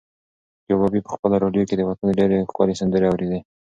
کبابي 0.67 0.99
په 1.03 1.09
خپله 1.15 1.35
راډیو 1.43 1.67
کې 1.67 1.75
د 1.77 1.81
وطن 1.89 2.07
ډېرې 2.17 2.47
ښکلې 2.49 2.75
سندرې 2.81 3.07
اورېدې. 3.09 3.39